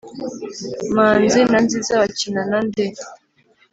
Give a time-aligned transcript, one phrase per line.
[0.95, 2.85] manzi na nziza bakina na nde?